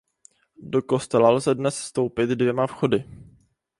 Do 0.63 0.81
kostela 0.81 1.29
lze 1.29 1.55
dnes 1.55 1.79
vstoupit 1.79 2.29
dvěma 2.29 2.67
vchody. 2.67 3.03